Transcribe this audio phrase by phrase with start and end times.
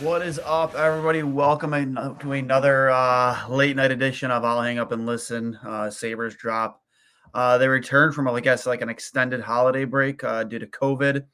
[0.00, 1.24] What is up, everybody?
[1.24, 1.72] Welcome
[2.20, 5.58] to another uh, late night edition of I'll Hang Up and Listen.
[5.66, 6.84] Uh, Sabres drop.
[7.34, 11.24] Uh, they returned from, I guess, like an extended holiday break uh, due to COVID,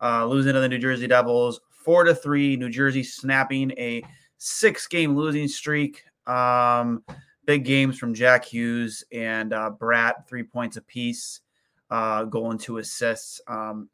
[0.00, 2.56] uh, losing to the New Jersey Devils four to three.
[2.56, 4.04] New Jersey snapping a
[4.36, 6.04] six-game losing streak.
[6.24, 7.02] Um,
[7.46, 11.40] big games from Jack Hughes and uh, Bratt, three points apiece,
[11.90, 13.40] uh, goal and two assists.
[13.48, 13.88] Um,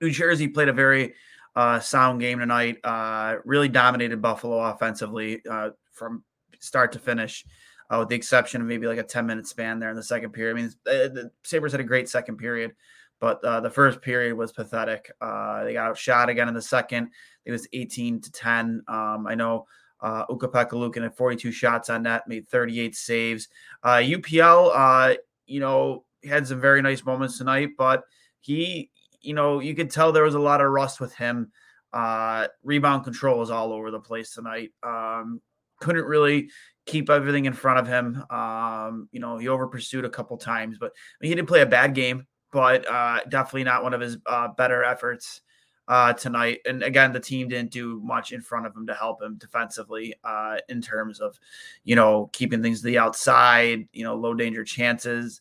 [0.00, 1.14] New Jersey played a very
[1.56, 2.78] uh, sound game tonight.
[2.84, 6.24] Uh, really dominated Buffalo offensively uh, from
[6.60, 7.44] start to finish,
[7.90, 10.32] uh, with the exception of maybe like a 10 minute span there in the second
[10.32, 10.56] period.
[10.56, 12.72] I mean, the, Sabres had a great second period,
[13.18, 15.10] but uh, the first period was pathetic.
[15.20, 17.10] Uh, they got shot again in the second.
[17.44, 18.82] It was 18 to 10.
[18.86, 19.66] Um, I know
[20.00, 23.48] uh, Ukko-Pekka had 42 shots on net, made 38 saves.
[23.84, 28.04] UPL, you know, had some very nice moments tonight, but
[28.40, 28.89] he
[29.20, 31.52] you know, you could tell there was a lot of rust with him.
[31.92, 34.70] Uh, rebound control was all over the place tonight.
[34.82, 35.40] Um,
[35.80, 36.50] couldn't really
[36.86, 38.24] keep everything in front of him.
[38.30, 41.62] Um, you know, he over pursued a couple times, but I mean, he didn't play
[41.62, 45.40] a bad game, but uh, definitely not one of his uh, better efforts
[45.88, 46.60] uh, tonight.
[46.66, 50.14] And again, the team didn't do much in front of him to help him defensively
[50.22, 51.38] uh, in terms of,
[51.82, 55.40] you know, keeping things to the outside, you know, low danger chances,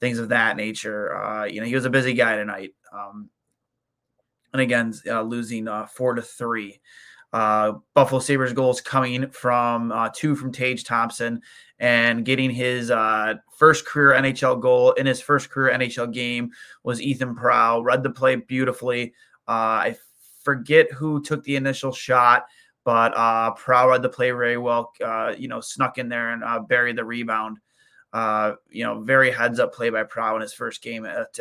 [0.00, 1.16] things of that nature.
[1.16, 2.74] Uh, you know, he was a busy guy tonight.
[2.92, 3.30] Um,
[4.52, 6.80] and again, uh, losing uh, four to three.
[7.32, 11.42] Uh, Buffalo Sabres goals coming from uh, two from Tage Thompson
[11.78, 16.50] and getting his uh, first career NHL goal in his first career NHL game
[16.82, 17.80] was Ethan Prow.
[17.80, 19.12] Read the play beautifully.
[19.46, 19.96] Uh, I
[20.42, 22.46] forget who took the initial shot,
[22.84, 24.92] but uh, Prow read the play very well.
[25.04, 27.58] Uh, you know, snuck in there and uh, buried the rebound.
[28.12, 31.38] Uh, you know, very heads up play by Prow in his first game at,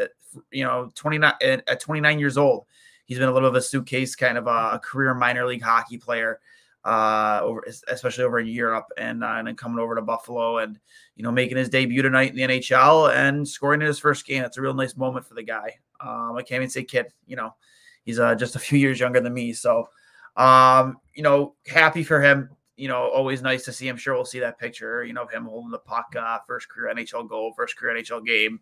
[0.52, 2.66] you know 29 at 29 years old.
[3.06, 5.62] He's been a little bit of a suitcase kind of a, a career minor league
[5.62, 6.42] hockey player,
[6.84, 10.78] uh, over especially over in Europe, and uh, and then coming over to Buffalo and
[11.16, 14.44] you know making his debut tonight in the NHL and scoring in his first game.
[14.44, 15.76] It's a real nice moment for the guy.
[16.02, 17.08] Um, I can't even say kid.
[17.26, 17.56] You know,
[18.04, 19.88] he's uh, just a few years younger than me, so
[20.36, 23.90] um, you know, happy for him you know, always nice to see.
[23.90, 26.70] I'm sure we'll see that picture, you know, of him holding the puck, uh, first
[26.70, 28.62] career NHL goal, first career NHL game.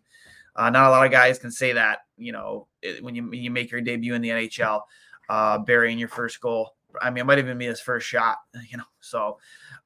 [0.56, 3.50] Uh, not a lot of guys can say that, you know, it, when you you
[3.50, 4.80] make your debut in the NHL,
[5.28, 6.70] uh, burying your first goal.
[7.00, 8.38] I mean, it might even be his first shot,
[8.70, 8.84] you know.
[9.00, 9.38] So,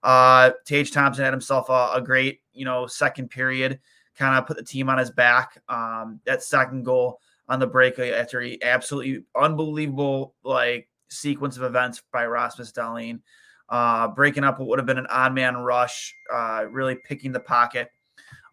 [0.04, 3.80] uh, Tage Thompson had himself a, a great, you know, second period,
[4.16, 5.60] kind of put the team on his back.
[5.68, 12.00] Um, that second goal on the break after he absolutely unbelievable like sequence of events
[12.12, 13.18] by Rasmus Dahlin
[13.70, 17.40] uh, breaking up what would have been an odd man rush, uh, really picking the
[17.40, 17.90] pocket.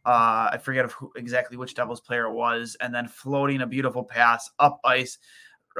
[0.06, 4.04] Uh, I forget who, exactly which Devils player it was, and then floating a beautiful
[4.04, 5.18] pass up ice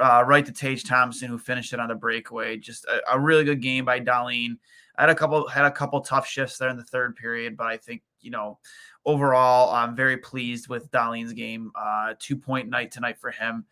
[0.02, 2.56] uh, right to Tage Thompson, who finished it on the breakaway.
[2.56, 4.58] Just a, a, really good game by Dahlin.
[4.96, 7.76] Had a couple had a couple tough shifts there in the third period, but I
[7.76, 8.58] think you know
[9.06, 11.70] overall I'm very pleased with Dahlin's game.
[11.74, 13.64] Uh, two point night tonight for him.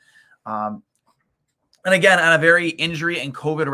[0.46, 0.82] Um,
[1.86, 3.68] and again, on a very injury and COVID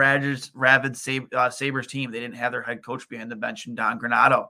[0.54, 3.98] ravaged, uh, Sabres team, they didn't have their head coach behind the bench and Don
[3.98, 4.48] Granato.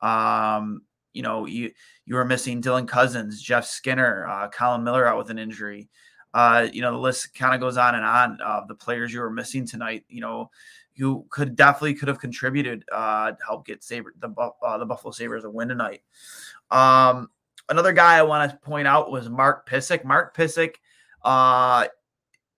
[0.00, 1.72] Um, you know, you
[2.06, 5.90] you were missing Dylan Cozens, Jeff Skinner, uh, Colin Miller out with an injury.
[6.34, 9.20] uh, you know, the list kind of goes on and on of the players you
[9.20, 10.04] were missing tonight.
[10.08, 10.50] You know,
[10.96, 14.28] who could definitely could have contributed uh, to help get Saber the
[14.62, 16.02] uh, the Buffalo Sabres a win tonight.
[16.70, 17.28] Um,
[17.68, 20.04] another guy I want to point out was Mark Pysyk.
[20.04, 20.76] Mark Pysyk
[21.24, 21.88] uh,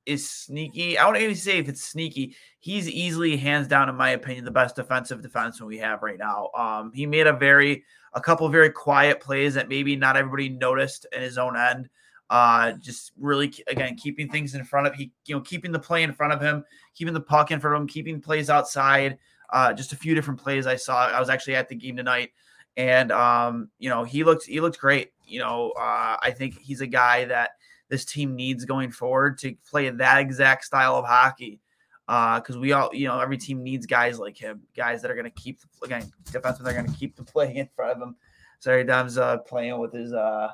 [0.06, 0.98] is sneaky.
[0.98, 2.36] I don't even say if it's sneaky.
[2.58, 6.50] He's easily, hands down, in my opinion, the best defensive defenseman we have right now.
[6.56, 11.06] Um, he made a very, a couple very quiet plays that maybe not everybody noticed
[11.12, 11.88] in his own end.
[12.30, 16.02] Uh, just really, again, keeping things in front of he, you know, keeping the play
[16.02, 16.64] in front of him,
[16.94, 19.18] keeping the puck in front of him, keeping plays outside.
[19.50, 21.08] Uh, just a few different plays I saw.
[21.08, 22.30] I was actually at the game tonight,
[22.78, 25.12] and um, you know, he looked he looked great.
[25.26, 27.50] You know, uh, I think he's a guy that
[27.92, 31.60] this team needs going forward to play that exact style of hockey.
[32.06, 35.14] Because uh, we all, you know, every team needs guys like him, guys that are
[35.14, 36.64] going to keep the again defensemen.
[36.64, 38.16] They're going to keep the play in front of them.
[38.60, 40.52] Sorry, Dom's uh, playing with his uh,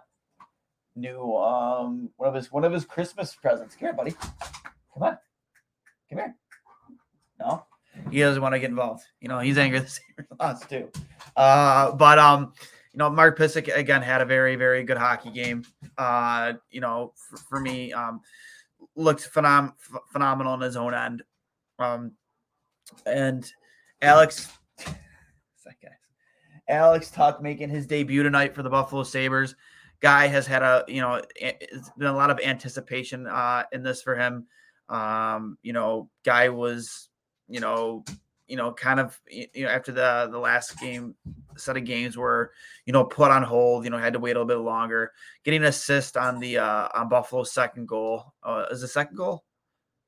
[0.96, 3.76] new um one of his one of his Christmas presents.
[3.76, 4.16] Come here, buddy.
[4.92, 5.18] Come on.
[6.10, 6.34] Come here.
[7.38, 7.66] No,
[8.10, 9.04] he doesn't want to get involved.
[9.20, 10.90] You know, he's angry the same lost too.
[11.36, 12.52] Uh, but um,
[12.98, 15.62] you know, Mark Pysyk again had a very, very good hockey game.
[15.96, 18.20] Uh, you know, for, for me, um,
[18.96, 19.74] looked phenom-
[20.10, 21.22] phenomenal in his own end.
[21.78, 22.10] Um,
[23.06, 23.48] and
[24.02, 24.50] Alex,
[26.68, 29.54] Alex Tuch making his debut tonight for the Buffalo Sabres.
[30.00, 34.02] Guy has had a, you know, it's been a lot of anticipation uh, in this
[34.02, 34.48] for him.
[34.88, 37.10] Um, you know, guy was,
[37.48, 38.04] you know,
[38.48, 41.14] you know, kind of you know after the the last game
[41.56, 42.52] set of games were
[42.86, 45.12] you know put on hold, you know, had to wait a little bit longer.
[45.44, 48.34] Getting an assist on the uh on Buffalo's second goal.
[48.42, 49.44] Uh, is the second goal?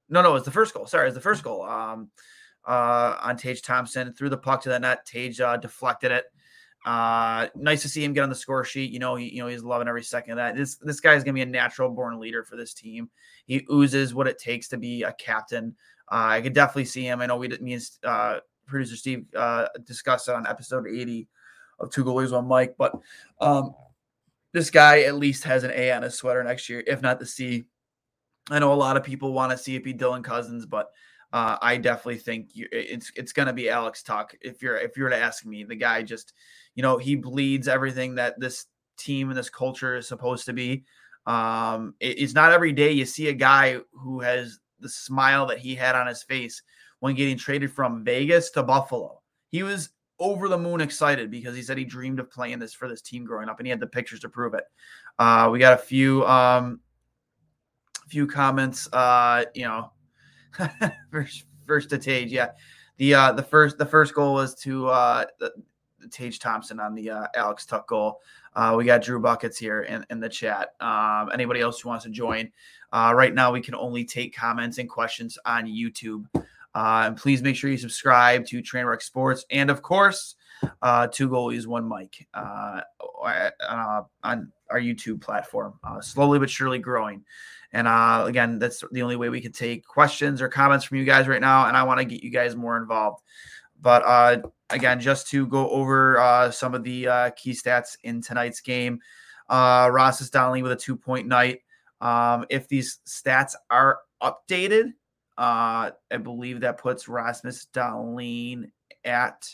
[0.09, 0.87] No, no, it's the first goal.
[0.87, 1.63] Sorry, it's the first goal.
[1.63, 2.11] Um,
[2.67, 5.07] uh, on Tage Thompson threw the puck to the net.
[5.07, 6.25] Tage uh, deflected it.
[6.85, 8.91] Uh, nice to see him get on the score sheet.
[8.91, 10.57] You know, he, you know, he's loving every second of that.
[10.57, 13.11] This this guy is gonna be a natural born leader for this team.
[13.47, 15.77] He oozes what it takes to be a captain.
[16.11, 17.21] Uh, I could definitely see him.
[17.21, 21.29] I know we didn't mean uh, producer Steve uh, discussed it on episode 80
[21.79, 22.93] of Two Goalies One Mic, but
[23.41, 23.75] um,
[24.53, 27.27] this guy at least has an A on his sweater next year, if not the
[27.27, 27.65] C.
[28.51, 30.91] I know a lot of people want to see it be Dylan Cozens, but
[31.33, 34.35] uh, I definitely think you, it's it's going to be Alex Tuch.
[34.41, 36.33] If you're if you were to ask me, the guy just
[36.75, 38.67] you know he bleeds everything that this
[38.99, 40.85] team and this culture is supposed to be.
[41.27, 45.59] Um, it, it's not every day you see a guy who has the smile that
[45.59, 46.63] he had on his face
[47.01, 49.21] when getting traded from Vegas to Buffalo.
[49.49, 52.89] He was over the moon excited because he said he dreamed of playing this for
[52.89, 54.65] this team growing up, and he had the pictures to prove it.
[55.19, 56.81] Uh, we got a few um,
[58.09, 58.89] few comments.
[58.93, 59.93] Uh, you know,
[61.11, 62.51] first first to Tage, yeah.
[62.99, 65.53] The uh, the first the first goal was to uh, the,
[66.11, 68.21] Tage Thompson on the uh, Alex Tuch goal.
[68.55, 70.71] Uh, we got Drew Buckets here in, in the chat.
[70.81, 72.51] Um, anybody else who wants to join?
[72.93, 76.27] Uh, right now, we can only take comments and questions on YouTube.
[76.75, 80.37] Uh, and please make sure you subscribe to Trainwreck Sports and, of course,
[80.83, 82.81] uh, Two Goalies, One Mic uh,
[83.25, 85.75] uh, on our YouTube platform.
[85.83, 87.25] Uh, slowly but surely growing.
[87.73, 91.05] And uh, again, that's the only way we can take questions or comments from you
[91.05, 91.67] guys right now.
[91.67, 93.23] And I want to get you guys more involved.
[93.81, 99.01] But again, just to go over some of the key stats in tonight's game,
[99.51, 99.91] uh,
[100.21, 101.61] is Dahlin with a two point night.
[102.01, 104.93] Um, if these stats are updated,
[105.39, 108.71] uh, I believe that puts Rasmus Dahlin
[109.05, 109.49] at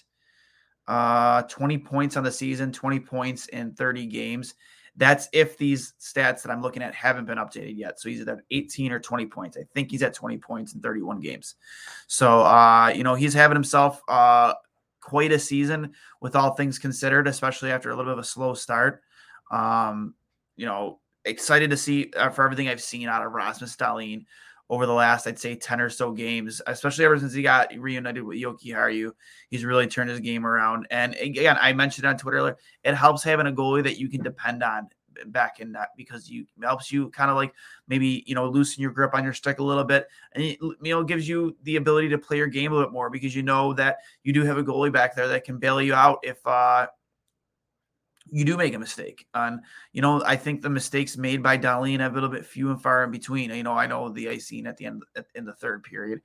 [0.88, 4.54] uh, 20 points on the season, 20 points in 30 games.
[4.97, 8.00] That's if these stats that I'm looking at haven't been updated yet.
[8.00, 9.56] So he's at 18 or 20 points.
[9.56, 11.56] I think he's at 20 points in 31 games.
[12.06, 14.54] So uh, you know, he's having himself uh
[15.00, 18.54] quite a season with all things considered, especially after a little bit of a slow
[18.54, 19.02] start.
[19.52, 20.14] Um,
[20.56, 24.25] you know, excited to see uh, for everything I've seen out of Rasmus Dahlin
[24.68, 28.25] over the last, I'd say, 10 or so games, especially ever since he got reunited
[28.25, 29.12] with Jokiharju.
[29.49, 30.87] He's really turned his game around.
[30.90, 34.23] And again, I mentioned on Twitter earlier, it helps having a goalie that you can
[34.23, 34.88] depend on
[35.26, 37.54] back in that because you helps you kind of like
[37.88, 40.76] maybe you know loosen your grip on your stick a little bit and it you
[40.83, 43.42] know gives you the ability to play your game a little bit more because you
[43.42, 46.37] know that you do have a goalie back there that can bail you out if
[46.47, 46.87] uh
[48.30, 49.26] you do make a mistake.
[49.35, 49.61] And,
[49.92, 52.83] you know, I think the mistakes made by Dahlin have a little bit few and
[52.83, 53.50] far in between.
[53.50, 55.02] You know, I know the icing at the end
[55.35, 56.21] in the third period.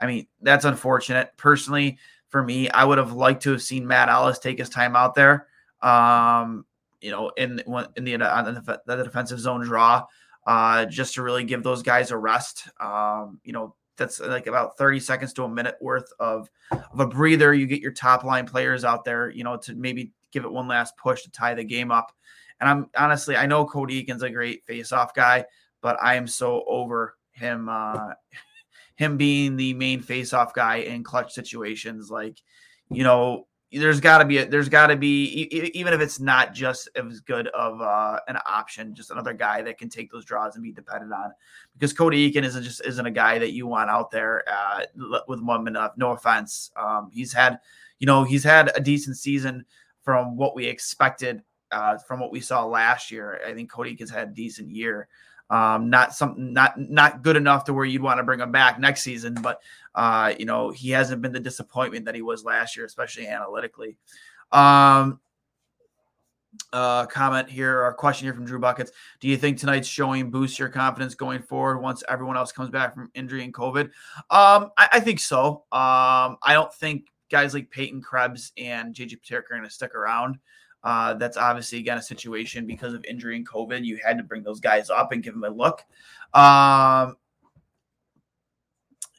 [0.00, 1.32] I mean, that's unfortunate.
[1.36, 4.96] Personally, for me, I would have liked to have seen Matt Ellis take his time
[4.96, 5.46] out there.
[5.82, 6.64] Um,
[7.00, 7.60] you know, in
[7.96, 10.04] in the, on the, the defensive zone draw,
[10.46, 12.68] uh, just to really give those guys a rest.
[12.80, 17.06] Um, you know, that's like about 30 seconds to a minute worth of, of a
[17.06, 17.54] breather.
[17.54, 20.68] You get your top line players out there, you know, to maybe give it one
[20.68, 22.12] last push to tie the game up.
[22.60, 25.44] And I'm honestly, I know Cody Eakin's a great face-off guy,
[25.80, 27.68] but I am so over him.
[27.68, 28.10] Uh,
[28.96, 32.40] him being the main face-off guy in clutch situations, like
[32.90, 36.54] you know, there's got to be a, there's got to be even if it's not
[36.54, 40.54] just as good of uh, an option, just another guy that can take those draws
[40.54, 41.32] and be dependent on.
[41.72, 44.82] Because Cody Eakin isn't just isn't a guy that you want out there uh,
[45.26, 45.92] with one enough.
[45.96, 47.58] No offense, um, he's had
[47.98, 49.64] you know he's had a decent season
[50.04, 51.42] from what we expected
[51.72, 53.40] uh, from what we saw last year.
[53.46, 55.08] I think Cody has had a decent year.
[55.50, 58.78] Um, not something not not good enough to where you'd want to bring him back
[58.78, 59.60] next season, but
[59.94, 63.96] uh, you know, he hasn't been the disappointment that he was last year, especially analytically.
[64.52, 65.20] Um,
[66.72, 68.92] uh, comment here or question here from Drew Buckets.
[69.20, 72.94] Do you think tonight's showing boosts your confidence going forward once everyone else comes back
[72.94, 73.84] from injury and COVID?
[74.30, 75.64] Um, I, I think so.
[75.72, 79.94] Um, I don't think guys like Peyton Krebs and JJ Peterka are going to stick
[79.94, 80.38] around.
[80.82, 83.84] Uh, that's obviously again a situation because of injury and COVID.
[83.84, 85.82] You had to bring those guys up and give them a look.
[86.34, 87.16] Um,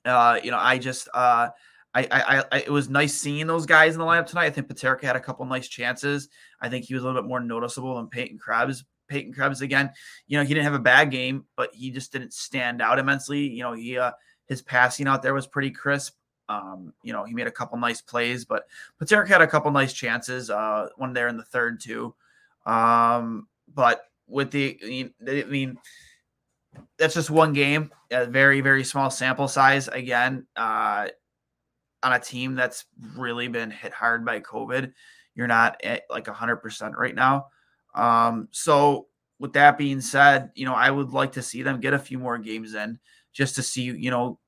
[0.06, 1.50] uh, you know, I just uh,
[1.96, 4.46] I, I, I, it was nice seeing those guys in the lineup tonight.
[4.46, 6.30] I think Peterka had a couple nice chances.
[6.62, 8.84] I think he was a little bit more noticeable than Peyton Krebs.
[9.08, 9.92] Peyton Krebs again,
[10.28, 13.48] you know, he didn't have a bad game, but he just didn't stand out immensely.
[13.48, 14.12] You know, he uh,
[14.48, 16.16] his passing out there was pretty crisp.
[16.48, 18.68] Um, you know, he made a couple nice plays, but
[19.02, 20.50] Peterka had a couple nice chances.
[20.50, 22.14] Uh, one there in the third too.
[22.66, 25.78] Um, but with the, I mean,
[26.98, 29.88] that's just one game, a very very small sample size.
[29.88, 31.08] Again, uh,
[32.04, 32.86] on a team that's
[33.16, 34.94] really been hit hard by COVID,
[35.36, 37.48] you're not at like hundred percent right now.
[37.94, 39.08] Um, so
[39.40, 42.20] with that being said, you know I would like to see them get a few
[42.20, 43.00] more games in
[43.34, 44.40] just to see you know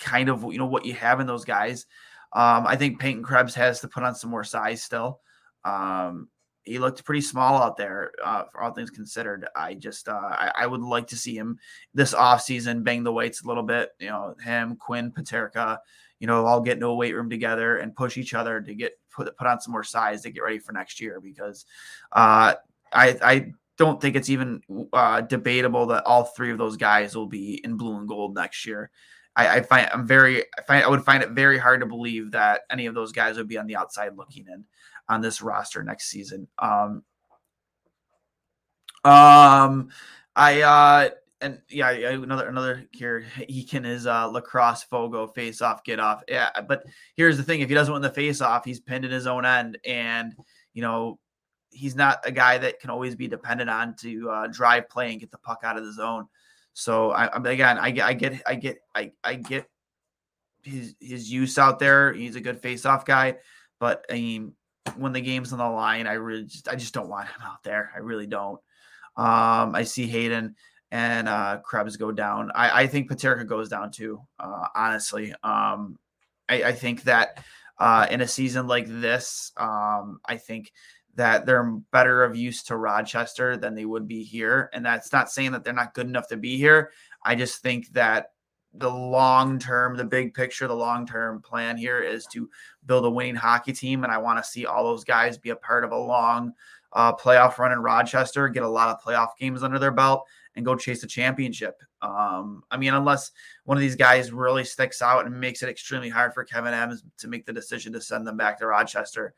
[0.00, 1.86] kind of you know what you have in those guys.
[2.32, 5.20] Um, I think Peyton Krebs has to put on some more size still.
[5.64, 6.28] Um,
[6.62, 9.46] he looked pretty small out there uh, for all things considered.
[9.56, 11.58] I just uh, I, I, would like to see him
[11.94, 13.90] this offseason bang the weights a little bit.
[13.98, 15.78] You know, him, Quinn, Peterka,
[16.18, 18.92] you know, all get into a weight room together and push each other to get
[19.10, 21.64] put put on some more size to get ready for next year because
[22.12, 22.54] uh,
[22.92, 27.26] I I don't think it's even uh, debatable that all three of those guys will
[27.26, 28.90] be in blue and gold next year.
[29.36, 32.32] I, I find I'm very I find I would find it very hard to believe
[32.32, 34.64] that any of those guys would be on the outside looking in
[35.08, 36.48] on this roster next season.
[36.58, 37.02] Um,
[39.04, 39.90] um,
[40.36, 41.10] I uh,
[41.40, 43.24] and yeah, another another here.
[43.38, 46.22] Eakin is uh lacrosse fogo face off get off.
[46.28, 46.84] Yeah, but
[47.16, 49.44] here's the thing: if he doesn't win the face off, he's pinned in his own
[49.44, 50.34] end, and
[50.74, 51.18] you know
[51.70, 55.20] he's not a guy that can always be dependent on to uh, drive play and
[55.20, 56.26] get the puck out of the zone.
[56.72, 59.68] So I, again, I get, I get, I get, I, I get
[60.62, 62.12] his his use out there.
[62.12, 63.36] He's a good face off guy,
[63.78, 64.52] but I mean,
[64.96, 67.62] when the game's on the line, I really just I just don't want him out
[67.62, 67.90] there.
[67.94, 68.60] I really don't.
[69.16, 70.54] Um, I see Hayden
[70.90, 72.50] and uh, Krebs go down.
[72.54, 74.20] I, I think Peterka goes down too.
[74.38, 75.98] Uh, honestly, um,
[76.48, 77.44] I, I think that
[77.78, 80.72] uh, in a season like this, um, I think
[81.20, 84.70] that they're better of use to Rochester than they would be here.
[84.72, 86.92] And that's not saying that they're not good enough to be here.
[87.22, 88.32] I just think that
[88.72, 92.48] the long term, the big picture, the long term plan here is to
[92.86, 94.02] build a winning hockey team.
[94.02, 96.54] And I want to see all those guys be a part of a long
[96.94, 100.64] uh, playoff run in Rochester, get a lot of playoff games under their belt, and
[100.64, 101.82] go chase a championship.
[102.00, 103.32] Um, I mean, unless
[103.64, 107.04] one of these guys really sticks out and makes it extremely hard for Kevyn Adams
[107.18, 109.34] to make the decision to send them back to Rochester.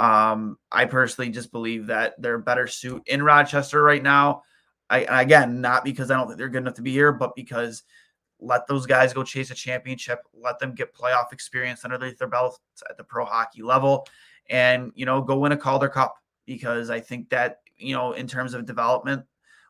[0.00, 4.42] Um, I personally just believe that they're better suit in Rochester right now.
[4.88, 7.82] I again, not because I don't think they're good enough to be here, but because
[8.40, 10.20] let those guys go chase a championship.
[10.32, 14.08] Let them get playoff experience underneath their belts at the pro hockey level,
[14.48, 16.16] and you know, go win a Calder Cup
[16.46, 19.24] because I think that you know, in terms of development,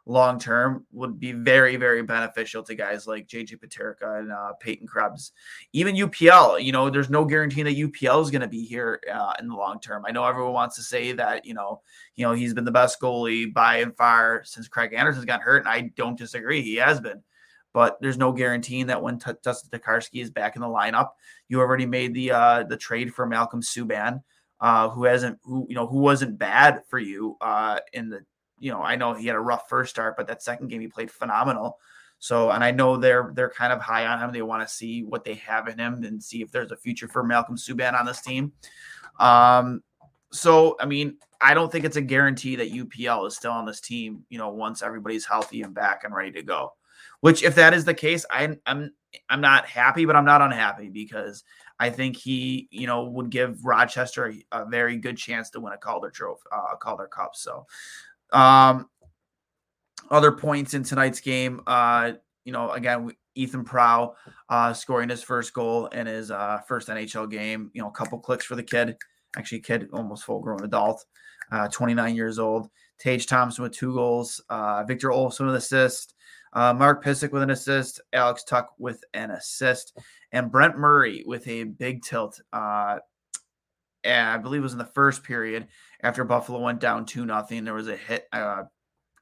[0.07, 4.87] long term would be very, very beneficial to guys like JJ Peterka and uh, Peyton
[4.87, 5.33] Krebs.
[5.73, 9.35] Even UPL, you know, there's no guarantee that UPL is going to be here uh,
[9.38, 10.04] in the long term.
[10.07, 11.83] I know everyone wants to say that, you know,
[12.16, 15.64] you know, he's been the best goalie by and far since Craig Anderson's got hurt,
[15.64, 16.62] and I don't disagree.
[16.62, 17.23] He has been
[17.73, 21.11] but there's no guaranteeing that when Dustin Tokarski is back in the lineup,
[21.49, 24.23] you already made the uh, the trade for Malcolm Subban,
[24.61, 28.21] uh, who hasn't who you know who wasn't bad for you uh, in the
[28.61, 30.88] you know I know he had a rough first start, but that second game he
[30.88, 31.79] played phenomenal.
[32.19, 34.31] So and I know they're they're kind of high on him.
[34.31, 37.09] They want to see what they have in him and see if there's a future
[37.09, 38.52] for Malcolm Subban on this team.
[39.19, 39.83] Um,
[40.31, 43.81] so I mean, I don't think it's a guarantee that UPL is still on this
[43.81, 44.25] team.
[44.29, 46.75] You know, once everybody's healthy and back and ready to go.
[47.21, 48.93] Which, if that is the case, I, I'm
[49.29, 51.45] I'm not happy, but I'm not unhappy because
[51.79, 55.73] I think he, you know, would give Rochester a, a very good chance to win
[55.73, 57.35] a Calder Trophy, uh, a Calder Cup.
[57.35, 57.67] So,
[58.33, 58.89] um,
[60.11, 62.13] other points in tonight's game, uh,
[62.45, 64.15] you know, again, Ethan Prow
[64.49, 67.71] uh, scoring his first goal in his uh, first NHL game.
[67.73, 68.97] You know, a couple clicks for the kid.
[69.37, 71.05] Actually, kid, almost full grown adult,
[71.53, 72.69] uh, 29 years old.
[72.99, 74.43] Tage Thompson with two goals.
[74.51, 76.15] Uh, Victor Olofsson with an assist.
[76.53, 78.01] Uh, Mark Pysyk with an assist.
[78.13, 79.97] Alex Tuch with an assist.
[80.33, 82.41] And Brett Murray with a big tilt.
[82.53, 82.99] Uh,
[84.04, 85.69] I believe it was in the first period
[86.02, 87.64] after Buffalo went down 2 nothing.
[87.64, 88.26] There was a hit.
[88.33, 88.64] Uh,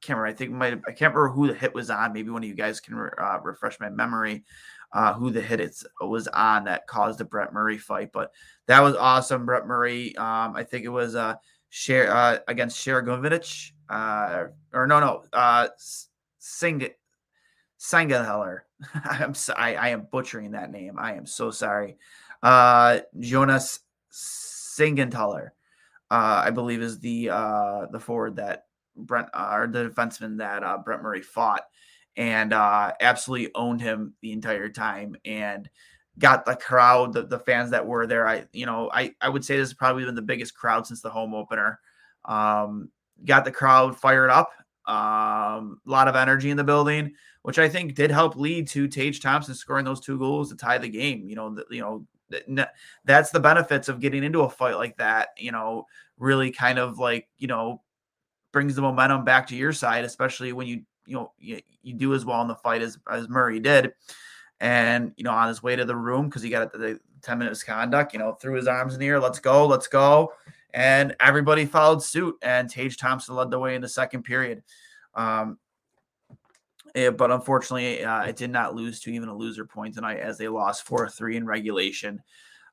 [0.01, 0.27] can't remember.
[0.27, 2.13] I think might I can't remember who the hit was on.
[2.13, 4.43] Maybe one of you guys can uh, refresh my memory.
[4.91, 8.31] Uh, who the hit it was on that caused the Brett Murray fight, but
[8.65, 9.45] that was awesome.
[9.45, 11.35] Brett Murray, um, I think it was uh,
[11.69, 15.67] share uh, against Sharangovich, uh, or no, no, uh,
[16.39, 16.89] Sing
[17.79, 18.61] Sangaheller.
[18.93, 20.97] I'm I, I am butchering that name.
[20.97, 21.97] I am so sorry.
[22.41, 23.81] Uh, Jonas
[24.79, 25.49] Siegenthaler,
[26.11, 30.63] uh, I believe, is the uh, the forward that Brett uh, or the defenseman that
[30.63, 31.63] uh, Brett Murray fought
[32.17, 35.69] and uh, absolutely owned him the entire time and
[36.17, 38.27] got the crowd, the, the fans that were there.
[38.27, 41.01] I, you know, I, I would say this has probably been the biggest crowd since
[41.01, 41.79] the home opener.
[42.25, 42.89] Um,
[43.23, 44.51] got the crowd fired up.
[44.85, 48.87] Um, a lot of energy in the building, which I think did help lead to
[48.87, 51.29] Tage Thompson scoring those two goals to tie the game.
[51.29, 52.05] You know, the, you know,
[53.05, 55.29] that's the benefits of getting into a fight like that.
[55.37, 55.85] You know,
[56.17, 57.81] really kind of like you know
[58.51, 62.13] brings the momentum back to your side, especially when you you know you, you do
[62.13, 63.93] as well in the fight as as Murray did.
[64.61, 67.63] And you know, on his way to the room because he got the 10 minutes
[67.63, 70.33] conduct, you know, threw his arms in the air, let's go, let's go.
[70.73, 74.63] And everybody followed suit, and Tage Thompson led the way in the second period.
[75.15, 75.57] Um,
[76.95, 80.37] it, but unfortunately, uh, it did not lose to even a loser point tonight as
[80.37, 82.21] they lost 4 3 in regulation.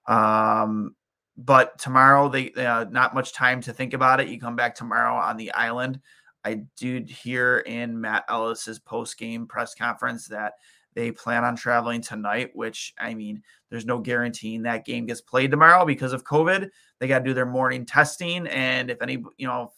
[0.06, 0.94] Um,
[1.36, 4.28] but tomorrow they uh, not much time to think about it.
[4.28, 6.00] You come back tomorrow on the island.
[6.44, 10.54] I did hear in Matt Ellis's post game press conference that
[10.94, 15.50] they plan on traveling tonight, which I mean, there's no guaranteeing that game gets played
[15.50, 16.70] tomorrow because of COVID.
[16.98, 19.72] They got to do their morning testing, and if any, you know,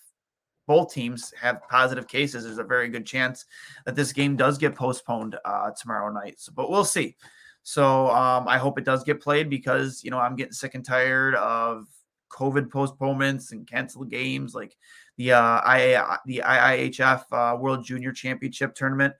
[0.68, 3.46] both teams have positive cases, there's a very good chance
[3.86, 6.38] that this game does get postponed uh, tomorrow night.
[6.38, 7.16] So, but we'll see.
[7.64, 10.84] So um, I hope it does get played because you know I'm getting sick and
[10.84, 11.86] tired of
[12.30, 14.76] COVID postponements and canceled games like
[15.16, 19.14] the uh, IA, the IIHF uh, World Junior Championship tournament,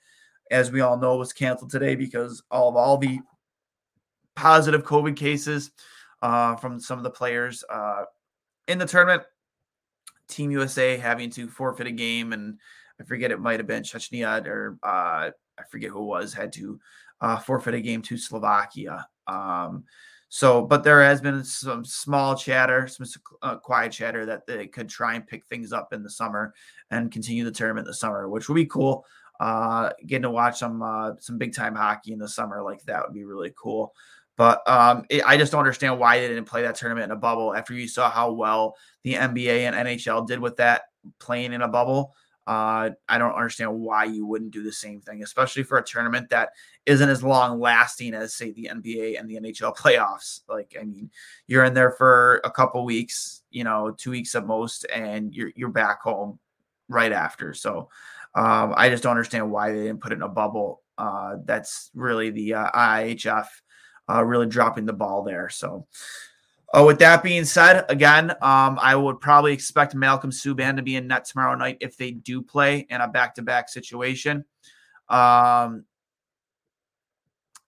[0.50, 3.18] as we all know, was canceled today because of all the
[4.36, 5.70] positive COVID cases
[6.20, 8.04] uh, from some of the players uh,
[8.66, 9.22] in the tournament.
[10.28, 12.58] Team USA having to forfeit a game, and
[13.00, 16.52] I forget it might have been Chechnya or uh, I forget who it was had
[16.54, 16.80] to
[17.20, 19.06] uh, forfeit a game to Slovakia.
[19.26, 19.84] Um,
[20.30, 23.06] so, but there has been some small chatter, some
[23.42, 26.54] uh, quiet chatter that they could try and pick things up in the summer
[26.90, 29.06] and continue the tournament in the summer, which would be cool.
[29.40, 33.02] Uh, getting to watch some uh, some big time hockey in the summer like that
[33.04, 33.94] would be really cool.
[34.38, 37.20] But um, it, I just don't understand why they didn't play that tournament in a
[37.20, 40.82] bubble after you saw how well the NBA and NHL did with that
[41.18, 42.14] playing in a bubble.
[42.46, 46.30] Uh, I don't understand why you wouldn't do the same thing, especially for a tournament
[46.30, 46.50] that
[46.86, 50.40] isn't as long lasting as, say, the NBA and the NHL playoffs.
[50.48, 51.10] Like, I mean,
[51.48, 55.50] you're in there for a couple weeks, you know, two weeks at most, and you're
[55.56, 56.38] you're back home
[56.88, 57.54] right after.
[57.54, 57.90] So,
[58.36, 60.82] um, I just don't understand why they didn't put it in a bubble.
[60.96, 63.46] Uh, that's really the uh, IIHF
[64.08, 65.48] uh, really dropping the ball there.
[65.48, 65.86] So,
[66.74, 70.96] uh, with that being said, again, um, I would probably expect Malcolm Subban to be
[70.96, 74.44] in net tomorrow night if they do play in a back-to-back situation.
[75.08, 75.84] Um,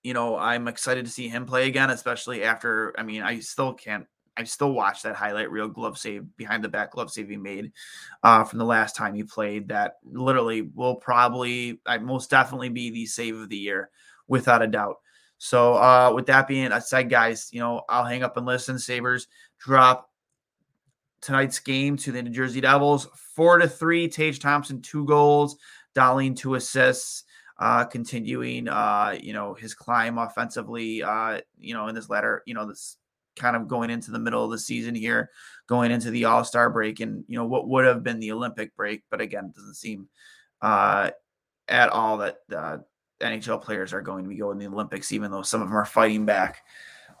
[0.03, 2.93] you know, I'm excited to see him play again, especially after.
[2.97, 4.05] I mean, I still can't.
[4.37, 7.73] I still watch that highlight reel glove save behind the back glove save he made
[8.23, 9.67] uh, from the last time he played.
[9.67, 13.89] That literally will probably, I most definitely be the save of the year
[14.27, 14.97] without a doubt.
[15.43, 18.77] So uh, with that being said, guys, you know, I'll hang up and listen.
[18.77, 19.25] Sabres
[19.59, 20.07] drop
[21.19, 23.07] tonight's game to the New Jersey Devils.
[23.35, 24.07] Four to three.
[24.07, 25.57] Tage Thompson, two goals.
[25.95, 27.23] Dahlin, two assists.
[27.57, 32.53] Uh, continuing, uh, you know, his climb offensively, uh, you know, in this latter, you
[32.53, 32.97] know, this
[33.35, 35.31] kind of going into the middle of the season here,
[35.65, 38.75] going into the All Star break, and you know what would have been the Olympic
[38.75, 40.07] break, but again, it doesn't seem
[40.61, 41.09] uh,
[41.67, 42.77] at all that uh,
[43.21, 45.77] NHL players are going to be going to the Olympics, even though some of them
[45.77, 46.63] are fighting back.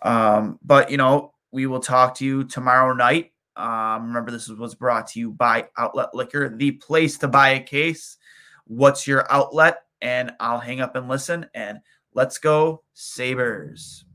[0.01, 3.31] Um, but you know, we will talk to you tomorrow night.
[3.55, 7.59] Um, remember, this was brought to you by Outlet Liquor, the place to buy a
[7.59, 8.17] case.
[8.65, 9.79] What's your outlet?
[10.01, 11.47] And I'll hang up and listen.
[11.53, 11.79] And
[12.13, 14.05] let's go, Sabres.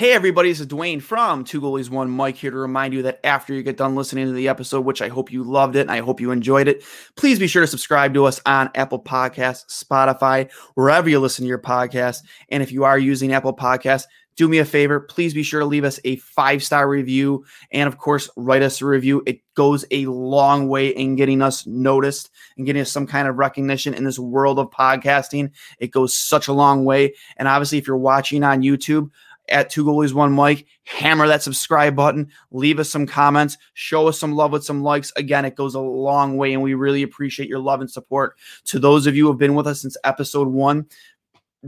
[0.00, 3.20] Hey, everybody, this is Duane from Two Goalies One Mic here to remind you that
[3.22, 5.90] after you get done listening to the episode, which I hope you loved it and
[5.90, 6.82] I hope you enjoyed it,
[7.16, 11.50] please be sure to subscribe to us on Apple Podcasts, Spotify, wherever you listen to
[11.50, 12.22] your podcast.
[12.48, 15.66] And if you are using Apple Podcasts, do me a favor, please be sure to
[15.66, 19.22] leave us a five star review and, of course, write us a review.
[19.26, 23.36] It goes a long way in getting us noticed and getting us some kind of
[23.36, 25.50] recognition in this world of podcasting.
[25.78, 27.12] It goes such a long way.
[27.36, 29.10] And obviously, if you're watching on YouTube,
[29.50, 30.66] at Two Goalies One Mic.
[30.84, 32.30] Hammer that subscribe button.
[32.50, 33.56] Leave us some comments.
[33.74, 35.12] Show us some love with some likes.
[35.16, 38.36] Again, it goes a long way, and we really appreciate your love and support.
[38.66, 40.86] To those of you who have been with us since episode one,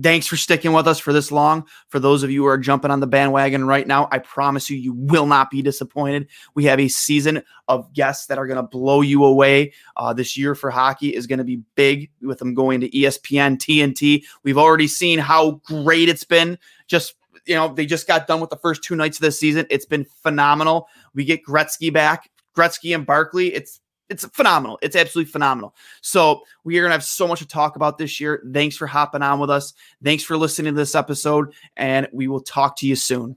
[0.01, 1.67] thanks for sticking with us for this long.
[1.89, 4.77] For those of you who are jumping on the bandwagon right now, I promise you,
[4.77, 6.29] you will not be disappointed.
[6.55, 9.73] We have a season of guests that are going to blow you away.
[9.97, 13.59] Uh, this year for hockey is going to be big with them going to ESPN,
[13.59, 14.25] TNT.
[14.43, 17.15] We've already seen how great it's been just
[17.47, 19.67] you know, they just got done with the first two nights of this season.
[19.71, 20.89] It's been phenomenal.
[21.15, 23.53] We get Gretzky back, Gretzky and Barkley.
[23.55, 24.79] It's it's phenomenal.
[24.83, 25.75] It's absolutely phenomenal.
[26.03, 28.43] So we are gonna have so much to talk about this year.
[28.53, 29.73] Thanks for hopping on with us.
[30.05, 33.37] Thanks for listening to this episode, and we will talk to you soon.